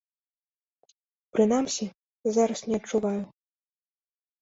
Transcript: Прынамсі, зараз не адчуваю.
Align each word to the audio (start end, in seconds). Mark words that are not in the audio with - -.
Прынамсі, 1.37 1.85
зараз 2.41 2.59
не 2.73 2.83
адчуваю. 2.83 3.17